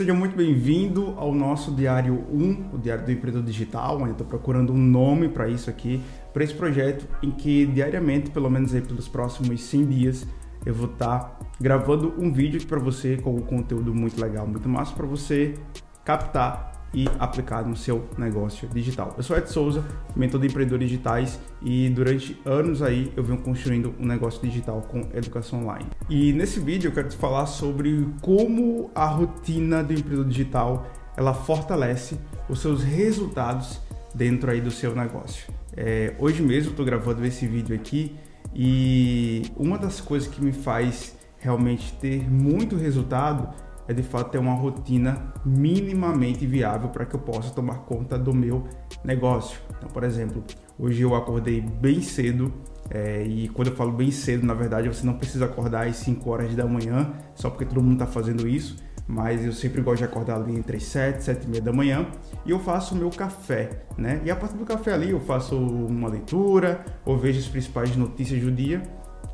[0.00, 4.72] Seja muito bem-vindo ao nosso Diário 1, o Diário do Empreendedor Digital, eu estou procurando
[4.72, 6.00] um nome para isso aqui,
[6.32, 10.26] para esse projeto em que diariamente, pelo menos aí pelos próximos 100 dias,
[10.64, 14.66] eu vou estar tá gravando um vídeo para você com um conteúdo muito legal, muito
[14.70, 15.54] massa para você
[16.02, 19.14] captar e aplicar no seu negócio digital.
[19.16, 19.84] Eu sou Ed Souza,
[20.16, 25.08] mentor de empreendedores digitais e durante anos aí eu venho construindo um negócio digital com
[25.14, 25.86] educação online.
[26.08, 31.34] E nesse vídeo eu quero te falar sobre como a rotina do empreendedor digital ela
[31.34, 32.18] fortalece
[32.48, 33.80] os seus resultados
[34.14, 35.52] dentro aí do seu negócio.
[35.76, 38.16] É, hoje mesmo estou gravando esse vídeo aqui
[38.54, 43.48] e uma das coisas que me faz realmente ter muito resultado
[43.90, 48.32] é de fato ter uma rotina minimamente viável para que eu possa tomar conta do
[48.32, 48.64] meu
[49.04, 49.58] negócio.
[49.76, 50.44] Então, por exemplo,
[50.78, 52.54] hoje eu acordei bem cedo
[52.88, 56.30] é, e quando eu falo bem cedo, na verdade, você não precisa acordar às 5
[56.30, 58.76] horas da manhã só porque todo mundo está fazendo isso,
[59.08, 62.06] mas eu sempre gosto de acordar ali entre as 7, 7 e meia da manhã
[62.46, 64.20] e eu faço o meu café, né?
[64.24, 68.40] E a partir do café ali eu faço uma leitura, ou vejo as principais notícias
[68.40, 68.82] do dia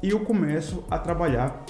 [0.02, 1.62] e eu começo a trabalhar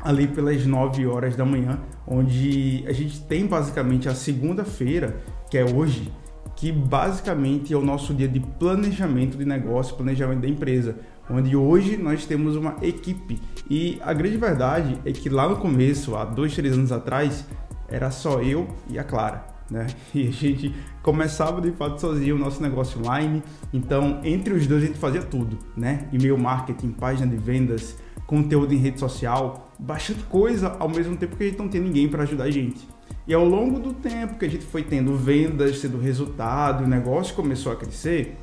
[0.00, 5.16] ali pelas 9 horas da manhã, onde a gente tem basicamente a segunda-feira,
[5.50, 6.12] que é hoje,
[6.56, 10.96] que basicamente é o nosso dia de planejamento de negócio, planejamento da empresa,
[11.30, 13.40] onde hoje nós temos uma equipe.
[13.68, 17.46] E a grande verdade é que lá no começo, há dois, três anos atrás,
[17.88, 19.53] era só eu e a Clara.
[19.74, 19.88] Né?
[20.14, 20.72] E a gente
[21.02, 23.42] começava de fato sozinho o nosso negócio online.
[23.72, 26.08] Então, entre os dois a gente fazia tudo, né?
[26.12, 31.42] E-mail marketing, página de vendas, conteúdo em rede social, bastante coisa ao mesmo tempo que
[31.42, 32.86] a gente não tem ninguém para ajudar a gente.
[33.26, 37.34] E ao longo do tempo que a gente foi tendo vendas, tendo resultado, o negócio
[37.34, 38.36] começou a crescer,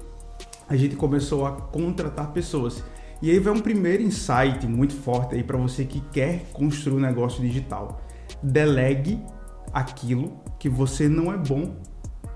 [0.68, 2.84] a gente começou a contratar pessoas.
[3.22, 7.00] E aí vem um primeiro insight muito forte aí para você que quer construir um
[7.00, 8.02] negócio digital.
[8.44, 9.18] Delegue
[9.73, 11.75] aquilo que você não é bom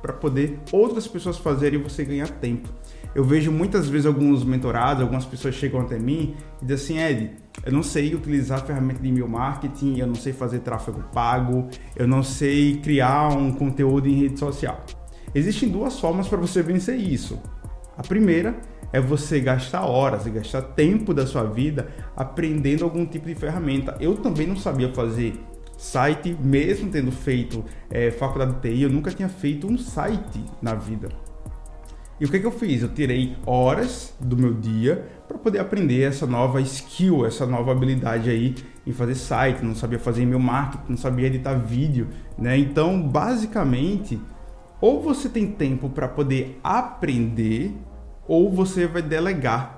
[0.01, 2.69] para poder outras pessoas fazerem e você ganhar tempo.
[3.15, 7.31] Eu vejo muitas vezes alguns mentorados, algumas pessoas chegam até mim e dizem assim, Ed,
[7.65, 11.67] eu não sei utilizar a ferramenta de e-mail marketing, eu não sei fazer tráfego pago,
[11.95, 14.85] eu não sei criar um conteúdo em rede social.
[15.33, 17.39] Existem duas formas para você vencer isso.
[17.97, 18.59] A primeira
[18.91, 23.97] é você gastar horas e gastar tempo da sua vida aprendendo algum tipo de ferramenta.
[23.99, 25.33] Eu também não sabia fazer
[25.77, 30.73] site, mesmo tendo feito é, faculdade de TI, eu nunca tinha feito um site na
[30.73, 31.09] vida.
[32.19, 32.81] E o que, que eu fiz?
[32.81, 38.29] Eu tirei horas do meu dia para poder aprender essa nova skill, essa nova habilidade
[38.29, 38.55] aí
[38.87, 42.07] em fazer site, não sabia fazer e-mail marketing, não sabia editar vídeo,
[42.37, 42.57] né?
[42.57, 44.21] Então, basicamente,
[44.79, 47.73] ou você tem tempo para poder aprender,
[48.27, 49.74] ou você vai delegar.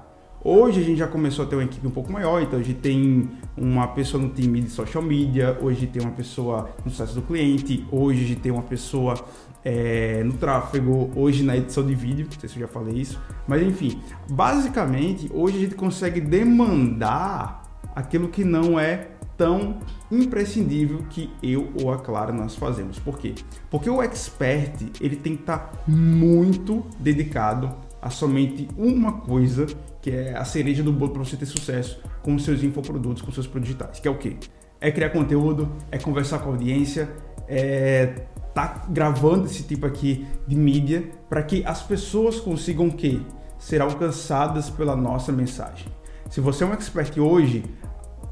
[0.49, 2.79] Hoje a gente já começou a ter uma equipe um pouco maior, então a gente
[2.79, 7.21] tem uma pessoa no time de social media, hoje tem uma pessoa no site do
[7.21, 9.13] cliente, hoje a gente tem uma pessoa
[9.61, 13.21] é, no tráfego, hoje na edição de vídeo, não sei se eu já falei isso,
[13.45, 19.79] mas enfim, basicamente hoje a gente consegue demandar aquilo que não é tão
[20.09, 22.97] imprescindível que eu ou a Clara nós fazemos.
[22.97, 23.35] Por quê?
[23.69, 27.69] Porque o expert ele tem que estar muito dedicado
[28.01, 29.67] a somente uma coisa
[30.07, 33.45] que é a cereja do bolo para você ter sucesso com seus infoprodutos, com seus
[33.45, 34.37] produtos digitais, que é o quê?
[34.79, 37.09] É criar conteúdo, é conversar com a audiência,
[37.45, 38.13] é
[38.53, 43.21] tá gravando esse tipo aqui de mídia para que as pessoas consigam que
[43.59, 45.87] ser alcançadas pela nossa mensagem.
[46.29, 47.65] Se você é um expert hoje,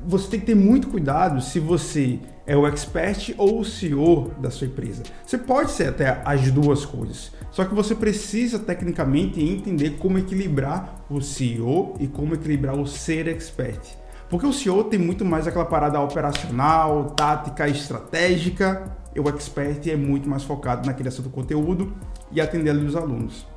[0.08, 4.52] você tem que ter muito cuidado se você é o expert ou o CEO da
[4.52, 5.04] sua empresa.
[5.26, 11.06] Você pode ser até as duas coisas, só que você precisa tecnicamente entender como equilibrar
[11.10, 13.96] o CEO e como equilibrar o ser expert.
[14.30, 19.96] Porque o CEO tem muito mais aquela parada operacional, tática, estratégica, e o expert é
[19.96, 21.94] muito mais focado na criação do conteúdo
[22.32, 23.48] e atender ali os alunos.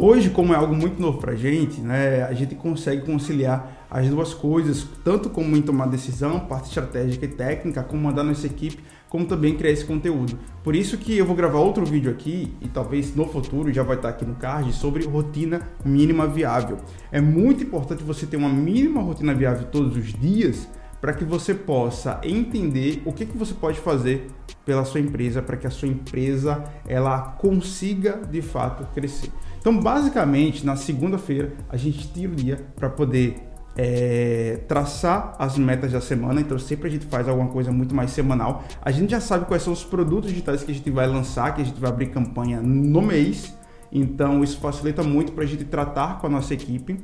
[0.00, 4.08] Hoje, como é algo muito novo para a gente, né, a gente consegue conciliar as
[4.08, 8.78] duas coisas, tanto como em tomar decisão, parte estratégica e técnica, como mandar nossa equipe,
[9.08, 10.38] como também criar esse conteúdo.
[10.62, 13.96] Por isso que eu vou gravar outro vídeo aqui, e talvez no futuro já vai
[13.96, 16.76] estar aqui no card, sobre rotina mínima viável.
[17.10, 20.68] É muito importante você ter uma mínima rotina viável todos os dias,
[21.00, 24.28] para que você possa entender o que, que você pode fazer
[24.64, 29.30] pela sua empresa para que a sua empresa ela consiga de fato crescer.
[29.58, 35.92] Então, basicamente, na segunda-feira a gente tira o dia para poder é, traçar as metas
[35.92, 36.40] da semana.
[36.40, 38.64] Então, sempre a gente faz alguma coisa muito mais semanal.
[38.82, 41.62] A gente já sabe quais são os produtos digitais que a gente vai lançar, que
[41.62, 43.56] a gente vai abrir campanha no mês.
[43.90, 46.98] Então, isso facilita muito para a gente tratar com a nossa equipe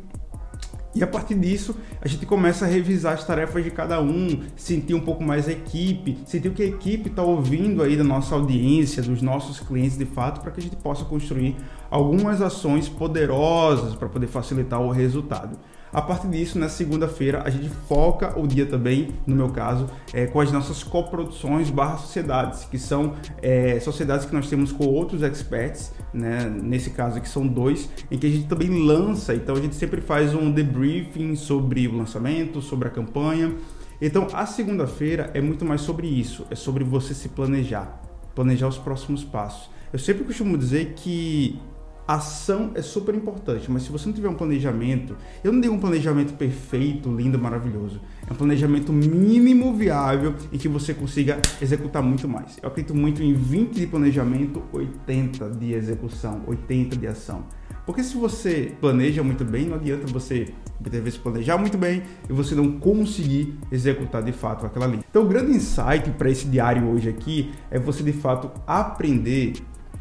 [0.95, 4.95] E a partir disso, a gente começa a revisar as tarefas de cada um, sentir
[4.95, 8.37] um pouco mais a equipe, sentir o que a equipe está ouvindo aí da nossa
[8.37, 11.57] audiência, dos nossos clientes de fato, para que a gente possa construir
[11.91, 15.59] algumas ações poderosas para poder facilitar o resultado.
[15.95, 20.27] A partir disso, na segunda-feira, a gente foca o dia também, no meu caso, é,
[20.27, 25.23] com as nossas coproduções barra sociedades, que são é, sociedades que nós temos com outros
[25.23, 26.53] experts, né?
[26.61, 30.01] nesse caso aqui são dois, em que a gente também lança, então a gente sempre
[30.01, 33.55] faz um debriefing sobre o lançamento, sobre a campanha.
[34.03, 38.03] Então a segunda-feira é muito mais sobre isso, é sobre você se planejar,
[38.35, 39.71] planejar os próximos passos.
[39.93, 41.57] Eu sempre costumo dizer que
[42.07, 45.79] ação é super importante, mas se você não tiver um planejamento, eu não digo um
[45.79, 48.01] planejamento perfeito, lindo, maravilhoso.
[48.29, 52.59] É um planejamento mínimo viável em que você consiga executar muito mais.
[52.63, 57.45] Eu acredito muito em 20 de planejamento, 80 de execução, 80 de ação.
[57.87, 60.49] Porque se você planeja muito bem, não adianta você
[60.81, 65.05] muitas vezes planejar muito bem e você não conseguir executar de fato aquela linha.
[65.09, 69.55] Então, o grande insight para esse diário hoje aqui é você de fato aprender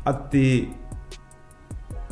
[0.05, 0.69] a ter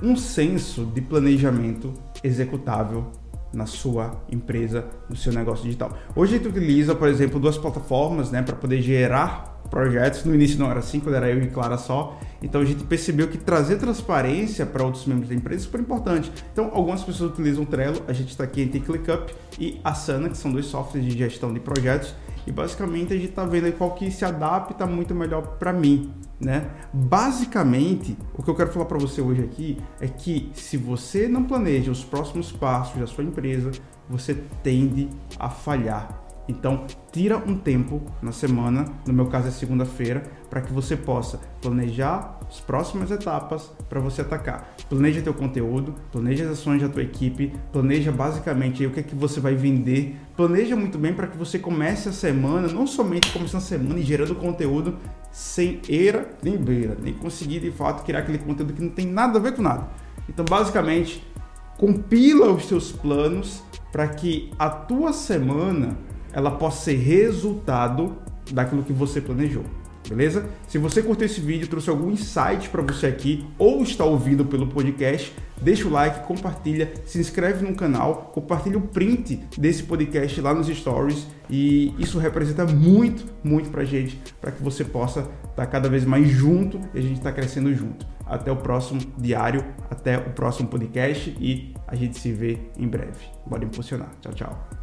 [0.01, 1.93] um senso de planejamento
[2.23, 3.11] executável
[3.53, 5.97] na sua empresa, no seu negócio digital.
[6.15, 10.23] Hoje a gente utiliza, por exemplo, duas plataformas né, para poder gerar projetos.
[10.25, 12.17] No início não era assim, quando era eu e Clara só.
[12.41, 16.31] Então a gente percebeu que trazer transparência para outros membros da empresa é super importante.
[16.51, 20.37] Então algumas pessoas utilizam o Trello, a gente está aqui entre ClickUp e Asana, que
[20.37, 22.13] são dois softwares de gestão de projetos.
[22.45, 26.11] E basicamente a gente está vendo qual que se adapta muito melhor para mim
[26.41, 26.71] né?
[26.91, 31.43] Basicamente, o que eu quero falar para você hoje aqui é que se você não
[31.43, 33.71] planeja os próximos passos da sua empresa,
[34.09, 35.07] você tende
[35.37, 36.19] a falhar.
[36.47, 41.39] Então, tira um tempo na semana, no meu caso é segunda-feira, para que você possa
[41.61, 44.75] planejar as próximas etapas para você atacar.
[44.89, 49.15] Planeja teu conteúdo, planeja as ações da tua equipe, planeja basicamente o que é que
[49.15, 50.17] você vai vender.
[50.35, 54.03] Planeja muito bem para que você comece a semana, não somente começando a semana e
[54.03, 54.97] gerando conteúdo
[55.31, 59.39] sem eira nem beira, nem conseguir de fato criar aquele conteúdo que não tem nada
[59.39, 59.87] a ver com nada.
[60.27, 61.25] Então, basicamente,
[61.77, 65.97] compila os teus planos para que a tua semana
[66.33, 68.15] ela possa ser resultado
[68.51, 69.63] daquilo que você planejou.
[70.07, 70.49] Beleza?
[70.67, 74.67] Se você curtiu esse vídeo, trouxe algum insight para você aqui ou está ouvindo pelo
[74.67, 80.53] podcast, deixa o like, compartilha, se inscreve no canal, compartilha o print desse podcast lá
[80.53, 85.65] nos stories e isso representa muito, muito pra gente, para que você possa estar tá
[85.65, 88.05] cada vez mais junto e a gente está crescendo junto.
[88.25, 93.25] Até o próximo diário, até o próximo podcast e a gente se vê em breve.
[93.45, 94.09] Bora impulsionar.
[94.21, 94.80] Tchau, tchau.